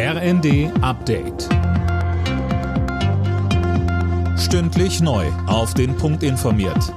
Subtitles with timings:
[0.00, 1.48] RND Update.
[4.38, 5.26] Stündlich neu.
[5.48, 6.94] Auf den Punkt informiert.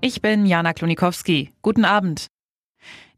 [0.00, 1.52] Ich bin Jana Klonikowski.
[1.62, 2.26] Guten Abend.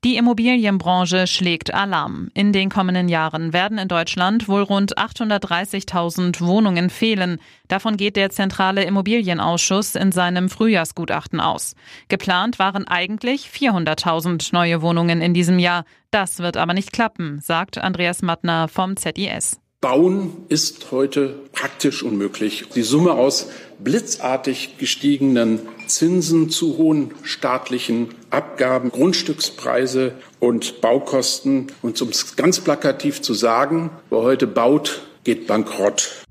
[0.05, 2.29] Die Immobilienbranche schlägt Alarm.
[2.33, 7.41] In den kommenden Jahren werden in Deutschland wohl rund 830.000 Wohnungen fehlen.
[7.67, 11.75] Davon geht der Zentrale Immobilienausschuss in seinem Frühjahrsgutachten aus.
[12.09, 15.85] Geplant waren eigentlich 400.000 neue Wohnungen in diesem Jahr.
[16.11, 19.61] Das wird aber nicht klappen, sagt Andreas Mattner vom ZIS.
[19.81, 22.65] Bauen ist heute praktisch unmöglich.
[22.75, 31.69] Die Summe aus blitzartig gestiegenen Zinsen, zu hohen staatlichen Abgaben, Grundstückspreise und Baukosten.
[31.83, 36.25] Und um es ganz plakativ zu sagen, wer heute baut, geht bankrott.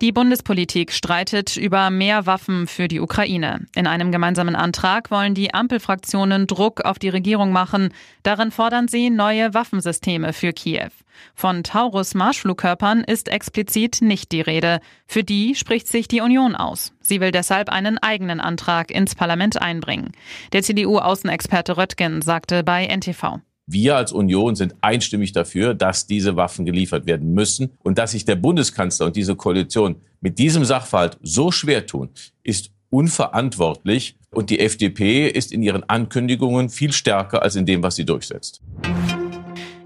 [0.00, 3.66] Die Bundespolitik streitet über mehr Waffen für die Ukraine.
[3.74, 7.92] In einem gemeinsamen Antrag wollen die Ampelfraktionen Druck auf die Regierung machen.
[8.22, 10.88] Darin fordern sie neue Waffensysteme für Kiew.
[11.34, 14.80] Von Taurus-Marschflugkörpern ist explizit nicht die Rede.
[15.06, 16.94] Für die spricht sich die Union aus.
[17.02, 20.12] Sie will deshalb einen eigenen Antrag ins Parlament einbringen.
[20.54, 23.40] Der CDU-Außenexperte Röttgen sagte bei NTV.
[23.72, 27.70] Wir als Union sind einstimmig dafür, dass diese Waffen geliefert werden müssen.
[27.84, 32.08] Und dass sich der Bundeskanzler und diese Koalition mit diesem Sachverhalt so schwer tun,
[32.42, 34.16] ist unverantwortlich.
[34.30, 38.60] Und die FDP ist in ihren Ankündigungen viel stärker als in dem, was sie durchsetzt.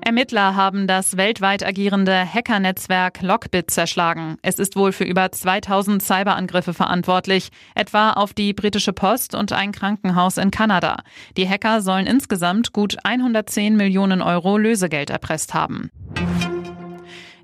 [0.04, 4.36] Ermittler haben das weltweit agierende Hackernetzwerk Lockbit zerschlagen.
[4.42, 9.72] Es ist wohl für über 2000 Cyberangriffe verantwortlich, etwa auf die britische Post und ein
[9.72, 10.98] Krankenhaus in Kanada.
[11.38, 15.90] Die Hacker sollen insgesamt gut 110 Millionen Euro Lösegeld erpresst haben.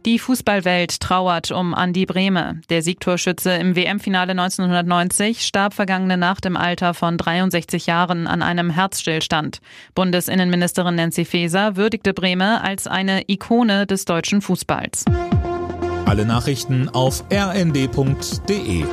[0.06, 2.62] Die Fußballwelt trauert um Andi Brehme.
[2.70, 8.70] Der Siegtorschütze im WM-Finale 1990 starb vergangene Nacht im Alter von 63 Jahren an einem
[8.70, 9.60] Herzstillstand.
[9.94, 15.04] Bundesinnenministerin Nancy Faeser würdigte Brehme als eine Ikone des deutschen Fußballs.
[16.06, 18.84] Alle Nachrichten auf rnd.de